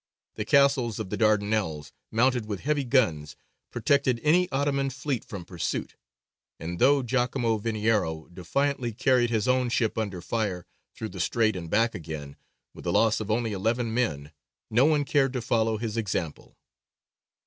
The 0.33 0.45
Castles 0.45 0.97
of 0.97 1.11
the 1.11 1.15
Dardanelles, 1.15 1.91
mounted 2.09 2.47
with 2.47 2.61
heavy 2.61 2.85
guns, 2.85 3.35
protected 3.69 4.19
any 4.23 4.49
Ottoman 4.51 4.89
fleet 4.89 5.23
from 5.23 5.45
pursuit; 5.45 5.95
and 6.59 6.79
though 6.79 7.03
Giacomo 7.03 7.59
Veniero 7.59 8.27
defiantly 8.33 8.93
carried 8.93 9.29
his 9.29 9.47
own 9.47 9.69
ship 9.69 9.99
under 9.99 10.19
fire 10.19 10.65
through 10.95 11.09
the 11.09 11.19
strait 11.19 11.55
and 11.55 11.69
back 11.69 11.93
again 11.93 12.35
with 12.73 12.85
the 12.85 12.91
loss 12.91 13.19
of 13.19 13.29
only 13.29 13.53
eleven 13.53 13.93
men, 13.93 14.31
no 14.71 14.85
one 14.85 15.05
cared 15.05 15.33
to 15.33 15.39
follow 15.41 15.77
his 15.77 15.97
example. 15.97 16.57